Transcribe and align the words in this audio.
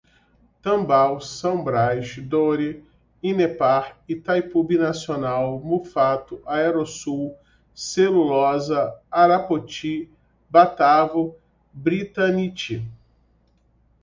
Tambaú, 0.63 1.21
São 1.21 1.63
Braz, 1.63 2.15
Dore, 2.17 2.83
Inepar, 3.21 3.99
Itaipu 4.09 4.63
Binacional, 4.63 5.59
Muffato, 5.59 6.41
Aerosul, 6.47 7.37
Celulosa, 7.71 8.99
Arapoti, 9.11 10.09
Batavo, 10.49 11.35
Britanite 11.71 12.83